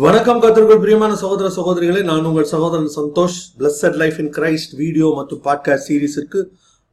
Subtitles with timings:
[0.00, 3.36] வணக்கம் கத்திற்குள் பிரியமான சகோதர சகோதரிகளே நான் உங்கள் சகோதரன் Santosh.
[3.58, 6.44] Blessed life in Christ video மற்றும் பாட்காஸ்ட் சீரீஸிற்கு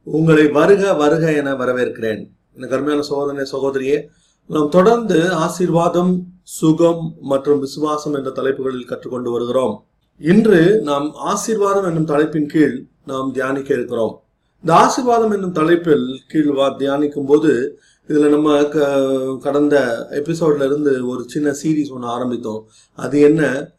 [0.02, 2.28] உங்களை வருக வருக என வரவேற்கிறேன்.
[2.54, 4.06] எனக்கு அருமையான சகோதரனே சகோதரியே
[4.46, 9.84] நாம் தொடர்ந்து ஆசீர்வாதம் சுகம் மற்றும் விசுவாசம் என்ற தலைப்புகளில் கற்றுக்கொண்டு வருகிறோம்.
[10.18, 14.22] இன்று நாம் ஆசீர்வாதம் என்னும் தலைப்பின் கீழ் நாம் தியானிக்க இருக்கிறோம்.
[14.60, 21.24] இந்த ஆசிர்வாதம் என்னும் தலைப்பில் கீழ் வா தியானிக்கும் போது இதுல நம்ம க- கடந்த எபிசோட்ல இருந்து ஒரு
[21.28, 22.64] சின்ன சீரீஸ் ஒன்று ஆரம்பித்தோம்.
[22.94, 23.70] அது என்ன?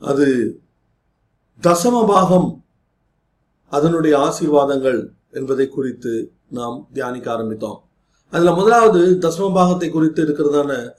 [0.00, 0.58] அது
[1.62, 2.64] தசம பாகம்.
[3.68, 7.76] அதனுடைய ஆசீர்வாதங்கள் என்பதை குறித்து நாம் தியானிக்க ஆரம்பித்தோம்.
[8.30, 10.90] அதுல முதலாவது தசம பாகத்தை குறித்து இருக்கிறதான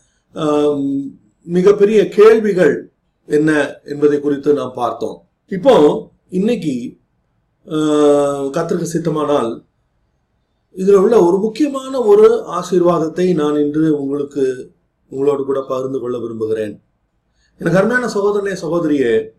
[1.43, 2.91] மிகப்பெரிய கேள்விகள்
[3.25, 5.21] என்ன என்பதை குறித்து நாம் பார்த்தோம்.
[5.47, 6.99] இப்போ இன்னைக்கு
[7.65, 9.63] கத்திற்கு சித்தமானால்
[10.71, 14.73] இதில் உள்ள ஒரு முக்கியமான ஒரு ஆசீர்வாதத்தை நான் இன்று உங்களுக்கு
[15.09, 16.81] உங்களோடு கூட பகிர்ந்து கொள்ள விரும்புகிறேன்.
[17.57, 19.31] எனக்கு அருமையான சகோதரனே சகோதரியே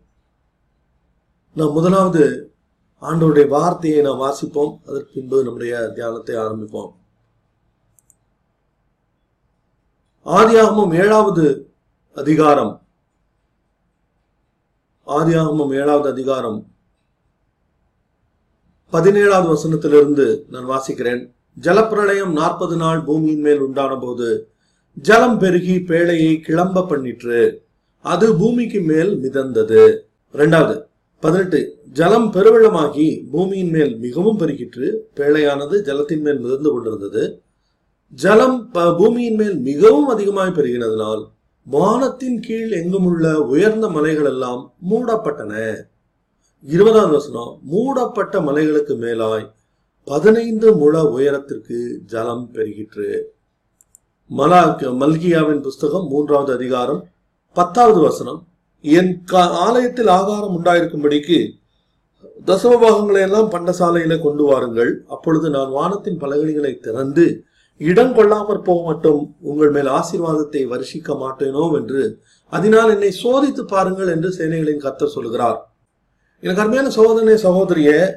[1.53, 2.53] நாம் முதலாவது
[3.01, 4.79] ஆண்டோருடைய வார்த்தையை நாம் வாசிப்போம்.
[4.87, 6.91] அதற்கு பின்பு நம்முடைய தியானத்தை ஆரம்பிப்போம்.
[10.25, 11.73] ஆதியாகமும் ஏழாவது
[12.13, 12.87] அதிகாரம்.
[15.07, 16.72] ஆதியாகமும் ஏழாவது அதிகாரம்.
[18.93, 21.31] பதினேழாவது வசனத்திலிருந்து நான் வாசிக்கிறேன்.
[21.61, 24.47] ஜலப்பிரளயம் நாற்பது நாள் பூமியின் மேல் உண்டான போது
[25.01, 27.57] ஜலம் பெருகி பேழையை கிளம்ப பண்ணிற்று.
[28.01, 29.97] அது பூமிக்கு மேல் மிதந்தது.
[30.33, 30.85] இரண்டாவது
[31.19, 34.95] பதினெட்டு ஜலம் பெருவெள்ளமாகி பூமியின் மேல் மிகவும் பெருகிற்று.
[35.15, 37.41] பேழையானது ஜலத்தின் மேல் மிதந்து கொண்டிருந்தது.
[38.09, 41.31] ஜலம் ப- பூமியின் மேல் மிகவும் அதிகமாய் பெருகினதனால்
[41.65, 45.75] வானத்தின் கீழ் எங்கும் உள்ள உயர்ந்த மலைகள் எல்லாம் மூடப்பட்டன.
[46.65, 49.47] இருபதாவது வசனம் மூடப்பட்ட மலைகளுக்கு மேலாய்
[50.07, 51.77] பதினைந்து முழ உயரத்திற்கு
[52.11, 53.09] ஜலம் பெருகிற்று.
[54.29, 54.61] மலா
[55.01, 57.01] மல்கியாவின் புஸ்தகம் மூன்றாவது அதிகாரம்
[57.55, 58.39] பத்தாவது வசனம்.
[58.83, 59.11] என்
[59.65, 61.39] ஆலயத்தில் ஆகாரம் உண்டாயிருக்கும்படிக்கு
[62.49, 64.93] தசமபாகங்களை எல்லாம் பண்டசாலையில கொண்டு வாருங்கள்.
[65.15, 67.27] அப்பொழுது நான் வானத்தின் பலகணிகளை திறந்து
[67.81, 72.01] இடம் கொள்ளாமற் போக மட்டும் உங்கள் மேல் ஆசீர்வாதத்தை வருஷிக்க மாட்டேனோ என்று
[72.53, 75.61] அதனால் என்னை சோதித்து பாருங்கள் என்று சேனைகளின் கத்தர் சொல்கிறார்.
[76.43, 78.13] எனக்கு அருமையான சகோதரனே சகோதரிய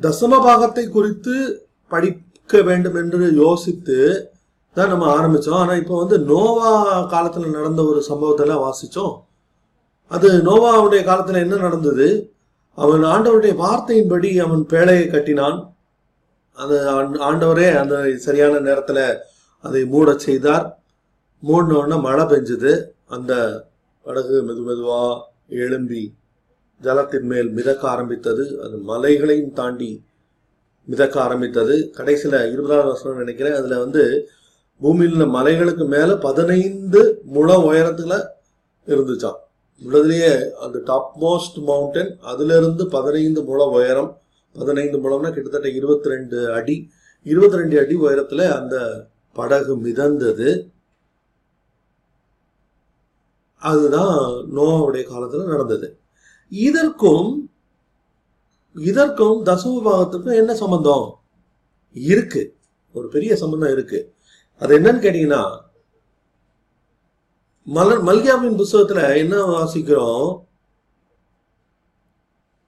[0.00, 4.30] தசம பாகத்தை குறித்து படிக்க வேண்டும் என்று யோசித்து
[4.74, 5.52] தான் நம்ம ஆரம்பிச்சோம்.
[5.52, 9.22] ஆனா இப்போ வந்து நோவா காலத்துல நடந்த ஒரு சம்பவத்தெல்லாம் வாசிச்சோம்.
[10.08, 12.32] அது நோவாவுடைய காலத்துல என்ன நடந்தது?
[12.74, 15.74] அவன் ஆண்டவருடைய வார்த்தையின்படி அவன் பேழையை கட்டினான்.
[16.52, 19.16] அந்த ஆண்- ஆண்டவரே அந்த சரியான நேரத்துல
[19.62, 20.82] அதை மூடச் செய்தார்.
[21.40, 22.84] மூடின உடனே மழை பெஞ்சது.
[23.06, 23.64] அந்த
[24.02, 26.18] படகு மெது மெதுவா எழும்பி
[26.82, 28.62] ஜலத்தின் மேல் மிதக்க ஆரம்பித்தது.
[28.62, 30.04] அது மலைகளையும் தாண்டி
[30.84, 31.90] மிதக்க ஆரம்பித்தது.
[31.90, 33.54] கடைசியில் இருபதாவது வருஷம் நினைக்கிறேன்.
[33.54, 34.28] அதில் வந்து
[34.80, 38.24] பூமியில் உள்ள மலைகளுக்கு மேலே பதினைந்து முழ உயரத்தில்
[38.86, 39.36] இருந்துச்சாம்.
[39.84, 44.20] உள்ளதுலேயே அந்த டாப் மோஸ்ட் மவுண்டன் அதுலேருந்து பதினைந்து முழ உயரம்.
[44.52, 46.90] பதினைந்து முழம்னா கிட்டத்தட்ட இருபத்தி ரெண்டு அடி.
[47.22, 50.70] இருபத்தி ரெண்டு அடி உயரத்தில் அந்த படகு மிதந்தது.
[53.58, 55.99] அதுதான் நோவாவுடைய காலத்தில் நடந்தது.
[56.50, 57.50] இதற்கும்
[58.74, 61.18] இதற்கும் தசமபாகத்துக்கும் என்ன சம்பந்தம்?
[61.92, 62.56] இருக்கு.
[62.92, 64.14] ஒரு பெரிய சம்பந்தம் இருக்கு.
[64.58, 65.60] அது என்னன்னு கேட்டீங்கன்னா
[67.64, 70.48] மலர் மல்கியாவின் புஸ்தகத்துல என்ன வாசிக்கிறோம்?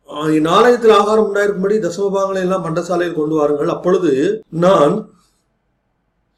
[0.09, 3.69] நாளையத்தில் ஆகாரம் உண்டாயிருக்கும்படி தசமபாகங்களை எல்லாம் மண்டசாலையில் கொண்டு வாருங்கள்.
[3.69, 5.10] அப்பொழுது நான்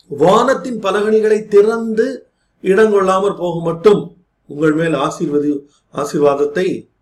[0.08, 2.28] வானத்தின் பலகணிகளை திறந்து
[2.62, 4.16] இடங்கொள்ளாமற் போக மட்டும்
[4.46, 6.92] உங்கள் மேல் ஆசீர்வதி ஆசீர்வாதத்தை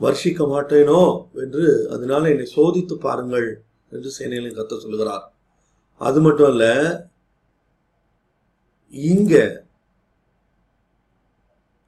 [0.00, 1.00] வர்ஷிக்க மாட்டேனோ
[1.42, 3.48] என்று அதனால என்னை சோதித்து பாருங்கள்
[3.90, 5.24] என்று சேனைகளின் கத்த சொல்லுகிறார்.
[6.00, 6.64] அது மட்டும் அல்ல
[8.90, 9.34] இங்க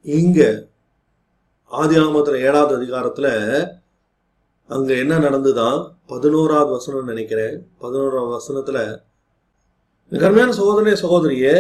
[0.04, 0.40] இங்க
[1.70, 3.28] ஆதி ஆமத்துல ஏழாவது அதிகாரத்துல
[4.66, 7.56] அங்க என்ன நடந்துதான் பதினோராவது வசனம் நினைக்கிறேன்.
[7.78, 8.78] பதினோராவது வசனத்துல
[10.04, 11.54] இந்த கருமையான சகோதரனே சகோதரியே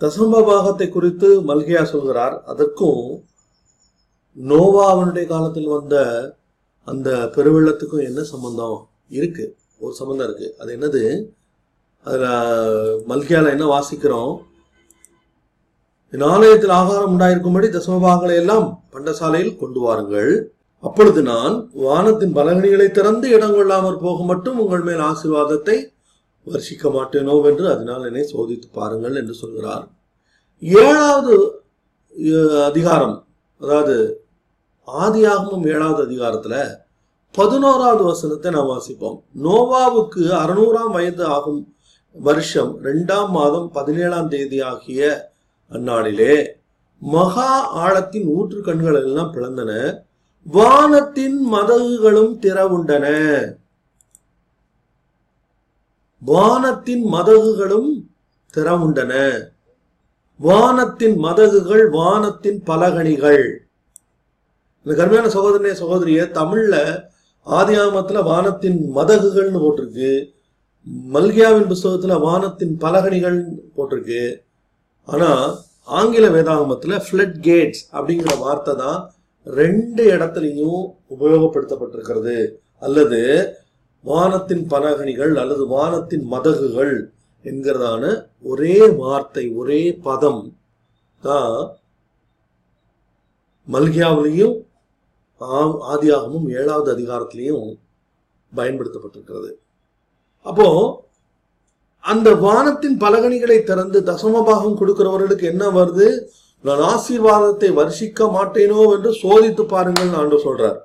[0.00, 2.36] தசம்ப பாகத்தை குறித்து மல்கையா சொல்கிறார்.
[2.44, 3.02] அதற்கும்
[4.36, 5.96] நோவா அவனுடைய காலத்தில் வந்த
[6.88, 8.78] அந்த பெருவெள்ளத்துக்கும் என்ன சம்பந்தம்
[9.18, 9.44] இருக்கு?
[9.78, 10.48] ஒரு சம்பந்தம் இருக்கு.
[10.60, 11.02] அது என்னது?
[12.04, 12.26] அதுல
[13.10, 14.32] மல்கியால என்ன வாசிக்கிறோம்?
[16.12, 20.32] என் ஆலயத்தில் ஆகாரம் உண்டாயிருக்கும்படி தசமபாகங்களை எல்லாம் பண்டசாலையில் கொண்டு வாருங்கள்.
[20.84, 21.54] அப்பொழுது நான்
[21.84, 25.76] வானத்தின் பலகணிகளை திறந்து இடம் கொள்ளாமற் போக மட்டும் உங்கள் மேல் ஆசீர்வாதத்தை
[26.46, 29.84] வர்ஷிக்க மாட்டேனோ என்று அதனால் என்னை சோதித்து பாருங்கள் என்று சொல்கிறார்.
[30.62, 31.36] ஏழாவது
[32.70, 33.16] அதிகாரம்
[33.60, 33.96] அதாவது
[34.86, 36.76] ஆதியாகமும் ஏழாவது அதிகாரத்துல
[37.32, 39.22] பதினோராவது வசனத்தை நாம் வாசிப்போம்.
[39.42, 41.74] நோவாவுக்கு அறுநூறாம் வயது ஆகும்
[42.12, 45.30] வருஷம் ரெண்டாம் மாதம் பதினேழாம் தேதி ஆகிய
[45.70, 46.46] அந்நாளிலே
[46.98, 50.02] மகா ஆழத்தின் ஊற்று கண்கள் எல்லாம் பிளந்தன.
[50.44, 53.06] வானத்தின் மதகுகளும் திறவுண்டன.
[56.18, 58.06] வானத்தின் மதகுகளும்
[58.54, 59.42] திறவுண்டன.
[60.38, 63.48] வானத்தின் மதகுகள் வானத்தின் பலகணிகள்.
[64.86, 66.76] இந்த கருமையான சகோதரனே சகோதரிய தமிழ்ல
[67.46, 70.12] ஆதியாமத்துல வானத்தின் மதகுகள்னு போட்டிருக்கு.
[71.14, 73.38] மல்கியாவின் புஸ்தகத்துல வானத்தின் பலகணிகள்
[73.76, 74.22] போட்டிருக்கு.
[75.08, 75.28] ஆனா
[75.98, 78.98] ஆங்கில வேதாகமத்துல ஃபிளட் கேட்ஸ் அப்படிங்கிற வார்த்தை தான்
[79.46, 80.82] ரெண்டு இடத்துலையும்
[81.14, 82.36] உபயோகப்படுத்தப்பட்டிருக்கிறது.
[82.86, 83.20] அல்லது
[84.04, 86.94] வானத்தின் பலகணிகள் அல்லது வானத்தின் மதகுகள்
[87.44, 88.04] என்கிறதான
[88.52, 90.42] ஒரே வார்த்தை ஒரே பதம்
[91.22, 91.56] தான்
[93.68, 94.54] மல்கியாவிலையும்
[95.92, 97.66] ஆதியாகமும் ஏழாவது அதிகாரத்திலையும்
[98.52, 99.50] பயன்படுத்தப்பட்டிருக்கிறது.
[100.46, 100.68] அப்போ
[102.04, 106.08] அந்த வானத்தின் பலகணிகளை திறந்து தசமபாகம் கொடுக்கிறவர்களுக்கு என்ன வருது?
[106.66, 110.78] நான் ஆசீர்வாதத்தை வருஷிக்க மாட்டேனோ என்று சோதித்து பாருங்கள் ஆண்டு சொல்றார்.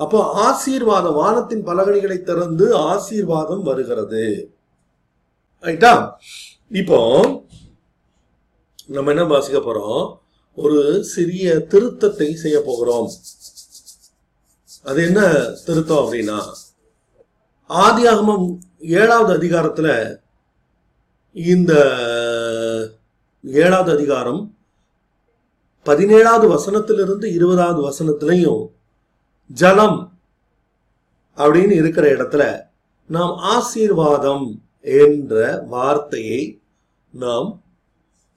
[0.00, 4.24] அப்போ ஆசீர்வாதம் வானத்தின் பலகணிகளை திறந்து ஆசீர்வாதம் வருகிறது.
[5.66, 5.94] ரைட்டா?
[6.80, 6.98] இப்போ
[8.96, 10.02] நம்ம என்ன வாசிக்க போறோம்?
[10.58, 10.80] ஒரு
[11.14, 13.08] சிறிய திருத்தத்தை செய்ய போகிறோம்.
[14.86, 15.20] அது என்ன
[15.64, 16.40] திருத்தம் அப்படின்னா
[17.68, 20.18] ஆதியாகமம் ஏழாவது அதிகாரத்துல
[21.32, 21.72] இந்த
[23.42, 24.54] ஏழாவது அதிகாரம்
[25.84, 28.70] பதினேழாவது வசனத்திலிருந்து இருபதாவது வசனத்திலையும்
[29.48, 30.18] ஜலம்
[31.36, 32.62] அப்படின்னு இருக்கிற இடத்துல
[33.08, 36.62] நாம் ஆசீர்வாதம் என்ற வார்த்தையை
[37.12, 37.62] நாம்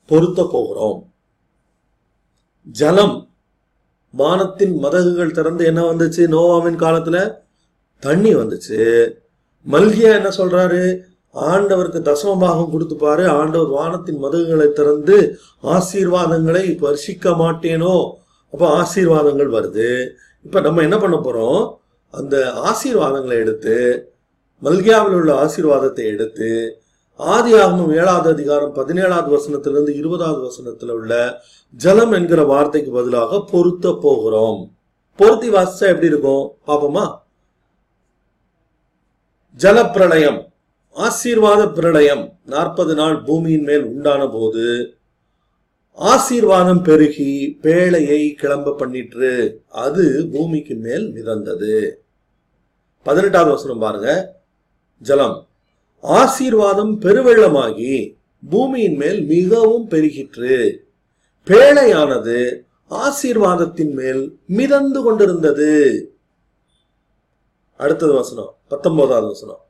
[0.05, 1.13] பொருத்த போகிறோம்.
[2.63, 3.28] ஜலம்
[4.11, 6.21] வானத்தின் மதகுகள் திறந்து என்ன வந்துச்சு?
[6.27, 7.37] நோவாவின் காலத்துல
[7.99, 9.09] தண்ணி வந்துச்சு.
[9.71, 10.99] மல்கியா என்ன சொல்றாரு?
[11.33, 13.27] ஆண்டவருக்கு தசம பாகம் கொடுத்துப்பாரு.
[13.27, 18.11] ஆண்டவர் வானத்தின் மதகுகளை திறந்து ஆசீர்வாதங்களை வர்ஷிக்க மாட்டேனோ?
[18.51, 20.09] அப்போ ஆசீர்வாதங்கள் வருது.
[20.43, 21.77] இப்ப நம்ம என்ன பண்ண போறோம்?
[22.11, 24.07] அந்த ஆசீர்வாதங்களை எடுத்து
[24.63, 26.81] மல்கியாவில் உள்ள ஆசீர்வாதத்தை எடுத்து
[27.19, 31.41] ஆதி ஆகமும் ஏழாவது அதிகாரம் பதினேழாவது வசனத்திலிருந்து இருபதாவது வசனத்துல உள்ள
[31.77, 34.77] ஜலம் என்கிற வார்த்தைக்கு பதிலாக பொருத்த போகிறோம்.
[35.15, 36.57] பொருத்தி வாசிச்சா எப்படி இருக்கும்?
[36.67, 37.19] பாப்போமா
[39.57, 40.45] ஜலப்பிரளயம்
[40.91, 44.93] ஆசீர்வாத பிரளயம் நாற்பது நாள் பூமியின் மேல் உண்டான போது
[45.93, 49.53] ஆசீர்வாதம் பெருகி பேழையை கிளம்ப பண்ணிற்று.
[49.67, 51.91] அது பூமிக்கு மேல் மிதந்தது.
[53.03, 54.35] பதினெட்டாவது வசனம் பாருங்க.
[54.97, 55.48] ஜலம்.
[56.01, 58.15] ஆசீர்வாதம் பெருவெள்ளமாகி
[58.49, 60.77] பூமியின் மேல் மிகவும் பெருகிற்று.
[61.45, 65.71] பேழையானது ஆசீர்வாதத்தின் மேல் மிதந்து கொண்டிருந்தது.
[67.77, 69.65] அடுத்தது வசனம் பத்தொன்பதாவது வசனம்.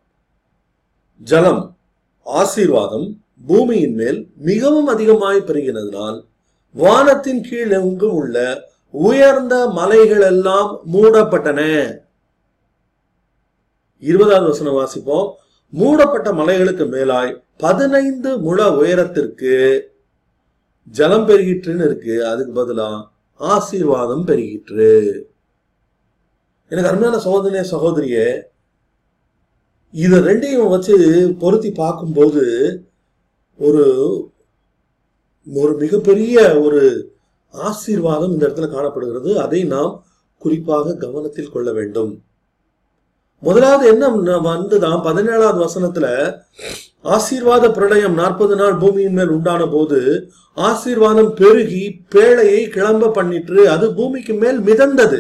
[1.17, 1.77] ஜலம்
[2.23, 6.25] ஆசீர்வாதம் பூமியின் மேல் மிகவும் அதிகமாய் பெருகினதினால்
[6.73, 11.91] வானத்தின் கீழ் எங்கும் உள்ள உயர்ந்த மலைகள் எல்லாம் மூடப்பட்டன.
[13.99, 15.31] இருபதாவது வசனம் வாசிப்போம்.
[15.69, 19.81] மூடப்பட்ட மலைகளுக்கு மேலாய் பதினைந்து முழ உயரத்திற்கு
[20.83, 22.27] ஜலம் பெருகிட்டுன்னு இருக்கு.
[22.27, 25.21] அதுக்கு பதிலா ஆசீர்வாதம் பெருகிற்று.
[26.69, 28.41] எனக்கு அருமையான சகோதரிய சகோதரியே
[29.91, 30.95] இதை ரெண்டையும் வச்சு
[31.39, 32.43] பொருத்தி பார்க்கும்போது
[33.57, 33.85] ஒரு
[35.53, 36.81] ஒரு மிகப்பெரிய ஒரு
[37.49, 39.39] ஆசீர்வாதம் இந்த இடத்துல காணப்படுகிறது.
[39.39, 40.05] அதை நாம்
[40.37, 42.23] குறிப்பாக கவனத்தில் கொள்ள வேண்டும்.
[43.41, 44.05] முதலாவது என்ன
[44.47, 46.07] வந்துதான் பதினேழாவது வசனத்துல
[47.15, 51.83] ஆசீர்வாத பிரளயம் நாற்பது நாள் பூமியின் மேல் உண்டான போது ஆசீர்வாதம் பெருகி
[52.15, 55.19] பேழையை கிளம்ப பண்ணிட்டு அது பூமிக்கு மேல் மிதந்தது.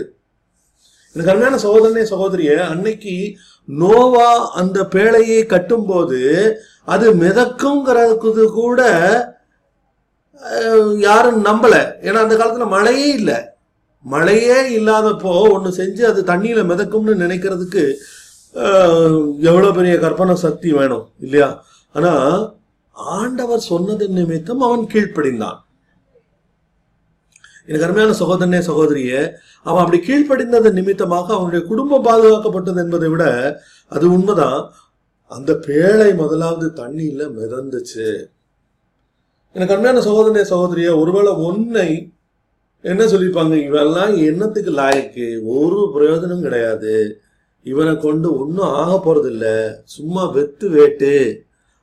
[1.15, 3.15] எனக்கு அருமையான சகோதரனே சகோதரிய அன்னைக்கு
[3.67, 6.21] நோவா அந்த பேழையை கட்டும்போது
[6.83, 8.81] அது மிதக்குங்கிறது கூட
[10.97, 11.75] யாரும் நம்பல.
[12.01, 13.48] ஏன்னா அந்த காலத்துல மழையே இல்லை.
[14.05, 17.83] மழையே இல்லாதப்போ ஒன்று செஞ்சு அது தண்ணியில் மிதக்கும்னு நினைக்கிறதுக்கு
[19.49, 21.49] எவ்வளோ பெரிய கற்பனை சக்தி வேணும் இல்லையா?
[21.95, 22.37] ஆனால்
[23.17, 25.59] ஆண்டவர் சொன்னது நிமித்தம் அவன் கீழ்ப்படிந்தான்.
[27.67, 29.21] எனக்கு அருமையான சகோதரனே சகோதரியே
[29.67, 33.25] அவன் அப்படி கீழ்ப்படிந்தது நிமித்தமாக அவனுடைய குடும்பம் பாதுகாக்கப்பட்டது என்பதை விட
[33.91, 34.61] அது உண்மைதான்.
[35.31, 38.07] அந்த பேழை முதலாவது தண்ணியில மிதந்துச்சு.
[39.55, 41.89] எனக்கு அருமையான சகோதரனே சகோதரியே ஒருவேளை ஒன்னை
[42.83, 45.25] என்ன சொல்லிப்பாங்க இவெல்லாம் என்னத்துக்கு லாயக்கு?
[45.43, 46.93] ஒரு பிரயோஜனம் கிடையாது.
[47.65, 49.31] இவனை கொண்டு ஒன்றும் ஆக போறது
[49.95, 51.13] சும்மா வெத்து வேட்டு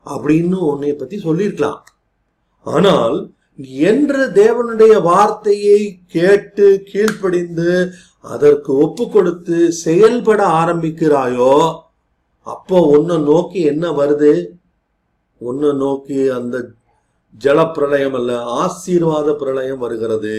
[0.06, 1.80] அப்படின்னு உன்னைய பத்தி சொல்லியிருக்கலாம்.
[2.66, 3.16] ஆனால்
[3.90, 5.80] என்று தேவனுடைய வார்த்தையை
[6.14, 7.70] கேட்டு கீழ்ப்படிந்து
[8.20, 11.54] அதற்கு ஒப்பு கொடுத்து செயல்பட ஆரம்பிக்கிறாயோ
[12.42, 14.34] அப்போ உன்னை நோக்கி என்ன வருது?
[15.40, 16.56] உன்னை நோக்கி அந்த
[17.44, 20.36] ஜல பிரளயம் அல்ல ஆசீர்வாத பிரளயம் வருகிறது.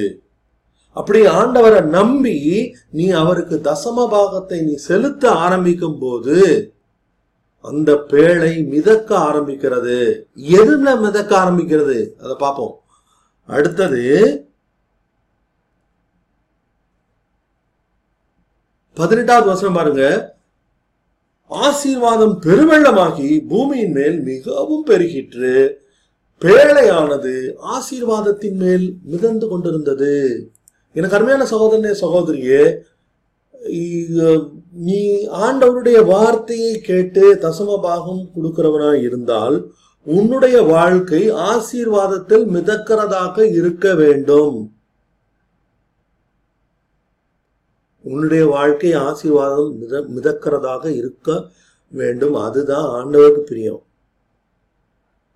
[0.98, 2.38] அப்படி ஆண்டவரை நம்பி
[2.92, 6.38] நீ அவருக்கு தசம பாகத்தை நீ செலுத்த ஆரம்பிக்கும் போது
[7.62, 9.98] அந்த பேழை மிதக்க ஆரம்பிக்கிறது.
[10.60, 11.98] எதுல மிதக்க ஆரம்பிக்கிறது?
[12.24, 12.76] அதை பார்ப்போம்.
[13.48, 14.04] அடுத்தது
[18.94, 20.04] பதினெட்டாவது வசனம் பாருங்க.
[21.50, 25.56] ஆசீர்வாதம் பெருவெள்ளமாகி பூமியின் மேல் மிகவும் பெருகிற்று.
[26.42, 27.36] பேழையானது
[27.76, 30.14] ஆசீர்வாதத்தின் மேல் மிதந்து கொண்டிருந்தது.
[30.94, 32.62] எனக்கு அருமையான சகோதரனே சகோதரியே
[34.72, 39.58] நீ ஆண்டவருடைய வார்த்தையை கேட்டு தசம பாகம் கொடுக்கிறவனாய் இருந்தால்
[40.04, 44.58] உன்னுடைய வாழ்க்கை ஆசீர்வாதத்தில் மிதக்கிறதாக இருக்க வேண்டும்.
[48.02, 51.30] உன்னுடைய வாழ்க்கை ஆசீர்வாதம் மித மிதக்கிறதாக இருக்க
[51.88, 52.36] வேண்டும்.
[52.36, 53.82] அதுதான் ஆண்டவருக்கு பிரியம்.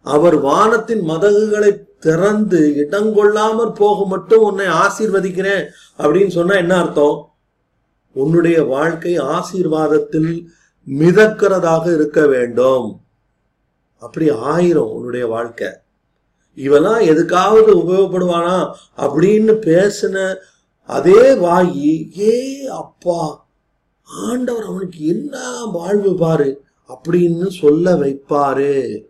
[0.02, 5.68] அவர் வானத்தின் மதகுகளை திறந்து இடங்கொள்ளாமற் போக மட்டும் உன்னை ஆசீர்வதிக்கிறேன்
[5.98, 7.34] அப்படின்னு சொன்னா என்ன அர்த்தம்?
[8.14, 10.46] உன்னுடைய வாழ்க்கை ஆசீர்வாதத்தில்
[10.88, 13.02] மிதக்கிறதாக இருக்க வேண்டும்.
[14.00, 15.68] அப்படி ஆயிரும் உன்னுடைய வாழ்க்கை.
[16.56, 18.74] இவெல்லாம் எதுக்காவது உபயோகப்படுவானா?
[18.98, 20.36] அப்படின்னு பேசின
[20.86, 23.48] அதே வாயி ஏ அப்பா
[24.04, 29.10] ஆண்டவர் அவனுக்கு என்ன வாழ்வு பாரு அப்படின்னு சொல்ல வைப்பாரு.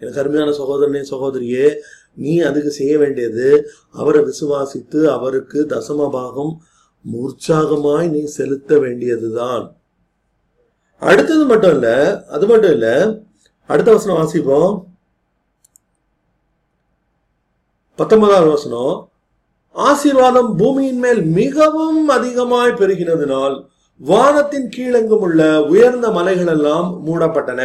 [0.00, 1.74] எனக்கு அருமையான சகோதரனே சகோதரியே
[2.14, 6.52] நீ அதுக்கு செய்ய வேண்டியது அவரை விசுவாசித்து அவருக்கு தசம பாகம்
[7.04, 9.76] உற்சாகமாய் நீ செலுத்த வேண்டியதுதான்.
[10.98, 11.88] அடுத்தது மட்டும் இல்ல
[12.26, 12.88] அது மட்டும் இல்ல
[13.66, 14.74] அடுத்த வசனம் வாசிப்போம்.
[17.96, 19.08] பத்தொன்பதாவது வசனம்
[19.74, 23.56] ஆசீர்வாதம் பூமியின் மேல் மிகவும் அதிகமாய் பெருகினதினால்
[24.00, 27.62] வானத்தின் கீழெங்கும் உள்ள உயர்ந்த மலைகள் எல்லாம் மூடப்பட்டன.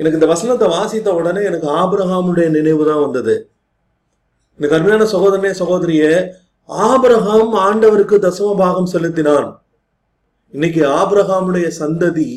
[0.00, 3.34] எனக்கு இந்த வசனத்தை வாசித்த உடனே எனக்கு ஆபிரகாமுடைய நினைவு தான் வந்தது.
[4.58, 6.12] எனக்கு அருமையான சகோதரனே சகோதரியே
[6.68, 9.48] ஆபிரகாம் ஆண்டவருக்கு தசம பாகம் செலுத்தினான்.
[10.54, 12.28] இன்னைக்கு ஆபிரகாமுடைய சந்ததி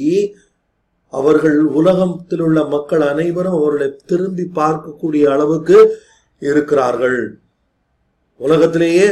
[1.13, 5.77] அவர்கள் உலகத்தில் உள்ள மக்கள் அனைவரும் அவர்களை திரும்பி பார்க்கக்கூடிய அளவுக்கு
[6.41, 7.19] இருக்கிறார்கள்.
[8.39, 9.07] உலகத்திலேயே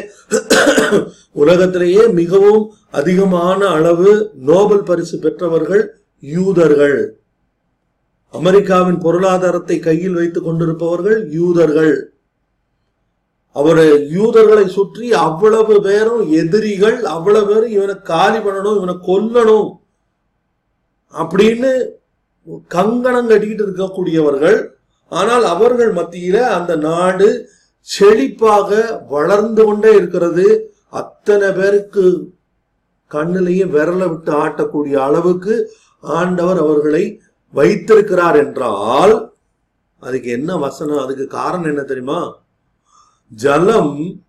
[1.43, 2.63] உலகத்திலேயே மிகவும்
[2.99, 4.11] அதிகமான அளவு
[4.49, 5.83] நோபல் பரிசு பெற்றவர்கள்
[6.23, 6.99] யூதர்கள்.
[8.33, 11.95] அமெரிக்காவின் பொருளாதாரத்தை கையில் வைத்துக் கொண்டிருப்பவர்கள் யூதர்கள்.
[13.55, 13.81] அவர்
[14.17, 19.71] யூதர்களை சுற்றி அவ்வளவு பேரும் எதிரிகள் அவ்வளவு பேரும் இவனை காலி பண்ணணும் இவனை கொல்லணும்
[21.13, 21.71] அப்படின்னு
[22.75, 24.59] கங்கணம் கட்டிக்கிட்டு இருக்கக்கூடியவர்கள்.
[25.11, 27.27] ஆனால் அவர்கள் மத்தியில அந்த நாடு
[27.87, 28.69] செழிப்பாக
[29.15, 30.45] வளர்ந்து கொண்டே இருக்கிறது.
[30.99, 32.05] அத்தனை பேருக்கு
[33.11, 35.55] கண்ணிலேயே விரல விட்டு ஆட்டக்கூடிய அளவுக்கு
[36.03, 37.03] ஆண்டவர் அவர்களை
[37.53, 39.33] வைத்திருக்கிறார் என்றால்
[39.99, 42.37] அதுக்கு என்ன வசனம் அதுக்கு காரணம் என்ன தெரியுமா?
[43.29, 44.21] ஜலம்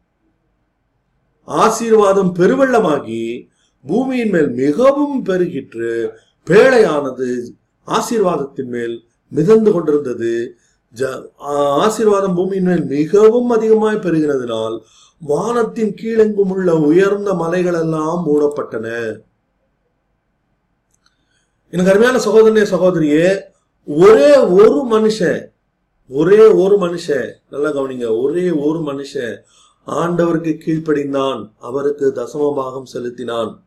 [1.45, 3.49] ஆசீர்வாதம் பெருவெள்ளமாகி
[3.87, 6.09] பூமியின் மேல் மிகவும் பெருகிற்று
[6.47, 7.43] பேழையானது
[7.87, 10.57] ஆசீர்வாதத்தின் மேல் மிதந்து கொண்டிருந்தது.
[10.97, 14.81] ஜ- ஆ- ஆசீர்வாதம் பூமியின் மேல் மிகவும் அதிகமாய் பெருகினதினால்
[15.19, 19.19] வானத்தின் கீழெங்கும் உள்ள உயர்ந்த மலைகள் எல்லாம் மூடப்பட்டன.
[21.73, 23.41] எனக்கு அருமையான சகோதரனே சகோதரியே
[23.87, 25.49] ஒரே ஒரு மனுஷன்
[26.09, 29.37] ஒரே ஒரு மனுஷன் நல்லா கவனிங்க ஒரே ஒரு மனுஷன்
[29.87, 33.65] ஆண்டவருக்கு கீழ்ப்படிந்தான் அவருக்கு தசம பாகம் செலுத்தினான்.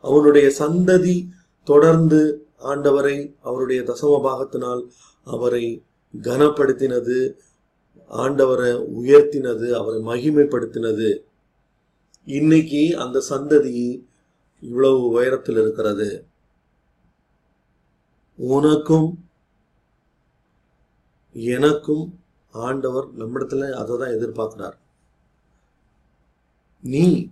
[0.00, 1.26] அவனுடைய சந்ததி
[1.64, 4.82] தொடர்ந்து ஆண்டவரை அவருடைய தசம பாகத்தினால்
[5.24, 5.82] அவரை
[6.22, 7.32] கனப்படுத்தினது
[8.10, 11.18] ஆண்டவரை உயர்த்தினது அவரை மகிமைப்படுத்தினது.
[12.24, 14.02] இன்னைக்கு அந்த சந்ததி
[14.60, 16.27] இவ்வளவு உயரத்தில் இருக்கிறது.
[18.38, 19.24] உனக்கும்
[21.32, 22.20] எனக்கும்
[22.52, 24.78] ஆண்டவர் நம்மிடத்துல அதை தான் எதிர்பார்க்கிறார்.
[26.80, 27.28] நீ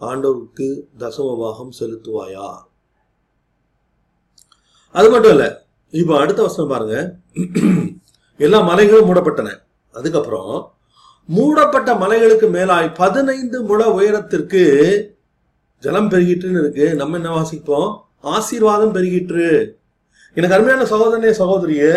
[0.00, 2.62] ஆண்டவருக்கு தசமபாகம் செலுத்துவாயா?
[4.92, 7.16] அது மட்டும் இல்ல இப்ப அடுத்த வசனம் பாருங்க.
[8.38, 9.58] எல்லா மலைகளும் மூடப்பட்டன.
[9.92, 10.72] அதுக்கப்புறம்
[11.26, 14.62] மூடப்பட்ட மலைகளுக்கு மேலாய் பதினைந்து முழ உயரத்திற்கு
[15.78, 16.94] ஜலம் பெருகிட்டுன்னு இருக்கு.
[16.94, 18.03] நம்ம என்ன வாசிப்போம்?
[18.24, 19.46] ஆசீர்வாதம் பெருகிற்று.
[20.34, 21.92] எனக்கு அருமையான சகோதரனே சகோதரியே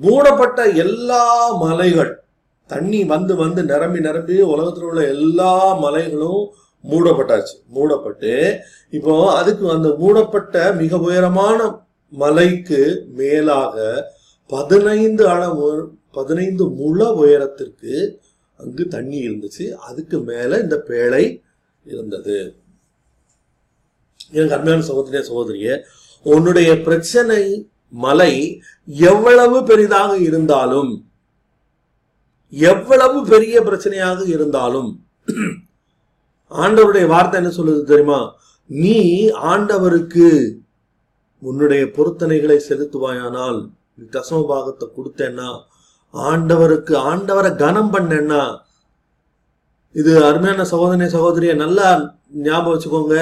[0.00, 1.24] மூடப்பட்ட எல்லா
[1.56, 2.12] மலைகள்
[2.66, 6.42] தண்ணி வந்து வந்து நிரம்பி நிரம்பி உலகத்தில் உள்ள எல்லா மலைகளும்
[6.90, 7.54] மூடப்பட்டாச்சு.
[7.68, 8.56] மூடப்பட்டு
[8.90, 13.76] இப்போ அதுக்கு அந்த மூடப்பட்ட மிக உயரமான மலைக்கு மேலாக
[14.46, 18.20] பதினைந்து அளவு பதினைந்து முழ உயரத்திற்கு
[18.56, 19.70] அங்கு தண்ணி இருந்துச்சு.
[19.88, 21.42] அதுக்கு மேல இந்த பேழை
[21.84, 22.54] இருந்தது.
[24.20, 25.68] எனக்கு அருமையான சகோதரிய சகோதரிய
[26.26, 27.42] உன்னுடைய பிரச்சனை
[27.92, 28.32] மலை
[28.88, 30.90] எவ்வளவு பெரிதாக இருந்தாலும்
[32.52, 34.90] எவ்வளவு பெரிய பிரச்சனையாக இருந்தாலும்
[36.52, 38.20] ஆண்டவருடைய வார்த்தை என்ன சொல்லுது தெரியுமா?
[38.70, 38.98] நீ
[39.52, 40.28] ஆண்டவருக்கு
[41.42, 43.58] உன்னுடைய பொருத்தனைகளை செலுத்துவாயானால்
[43.96, 45.48] நீ தசம பாகத்தை கொடுத்தேன்னா
[46.14, 48.42] ஆண்டவருக்கு ஆண்டவரை கனம் பண்ணேன்னா
[49.94, 51.88] இது அருமையான சகோதரி சகோதரிய நல்லா
[52.42, 53.16] ஞாபகம் வச்சுக்கோங்க.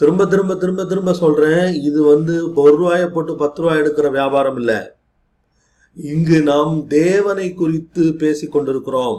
[0.00, 1.66] திரும்ப திரும்ப திரும்ப திரும்ப சொல்றேன்.
[1.88, 4.78] இது வந்து ஒரு ரூபாயை போட்டு பத்து ரூபாய் எடுக்கிற வியாபாரம் இல்லை.
[5.96, 9.18] இங்கு நாம் தேவனை குறித்து பேசிக்கொண்டிருக்கிறோம்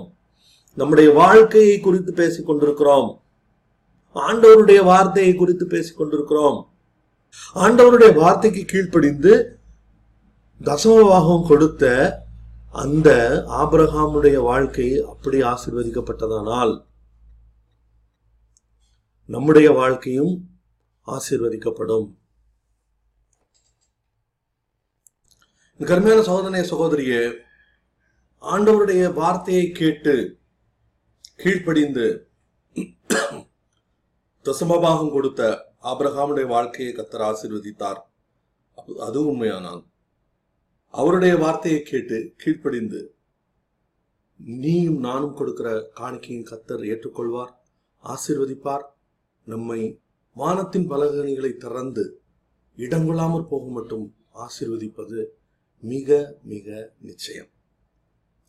[0.78, 3.10] நம்முடைய வாழ்க்கையை குறித்து பேசிக்கொண்டிருக்கிறோம்
[4.16, 6.60] ஆண்டவருடைய வார்த்தையை குறித்து பேசிக் கொண்டிருக்கிறோம்.
[7.64, 9.34] ஆண்டவருடைய வார்த்தைக்கு கீழ்ப்படிந்து
[10.62, 11.84] தசமபாகம் கொடுத்த
[12.84, 13.10] அந்த
[13.62, 16.74] ஆபிரகாமுடைய வாழ்க்கை அப்படி ஆசிர்வதிக்கப்பட்டதானால்
[19.30, 20.34] நம்முடைய வாழ்க்கையும்
[21.10, 22.18] ஆசீர்வதிக்கப்படும்.
[25.86, 27.38] கருமையான சகோதரனே சகோதரியே
[28.42, 30.40] ஆண்டவருடைய வார்த்தையை கேட்டு
[31.36, 32.30] கீழ்ப்படிந்து
[34.44, 38.02] தசமபாகம் கொடுத்த ஆபிரகாமுடைய வாழ்க்கையை கத்தர் ஆசீர்வதித்தார்.
[38.78, 39.88] அது- அது உண்மையானால்
[40.92, 43.14] அவருடைய வார்த்தையை கேட்டு கீழ்ப்படிந்து
[44.38, 47.54] நீயும் நானும் கொடுக்கிற காணிக்கையின் கத்தர் ஏற்றுக்கொள்வார்
[48.04, 48.84] ஆசீர்வதிப்பார்
[49.46, 50.02] நம்மை
[50.34, 52.22] வானத்தின் பலகணிகளை திறந்து
[52.78, 55.26] இடங்கொள்ளாமற் போக மட்டும் ஆசிர்வதிப்பது
[55.82, 57.48] மிக மிக நிச்சயம்.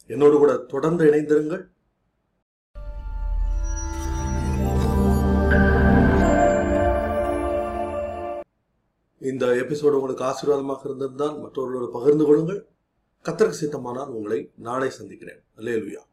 [0.06, 1.62] என்னோடு கூட தொடர்ந்து இணைந்திருங்கள்.
[9.18, 12.68] இந்த எபிசோடு உங்களுக்கு ஆசீர்வாதமாக இருந்திருந்தால் மற்றவர்களோடு பகிர்ந்து கொள்ளுங்கள்.
[13.24, 15.42] கத்தருக்கு சித்தமானால் உங்களை நாளை சந்திக்கிறேன்.
[15.56, 16.08] லேல்வியா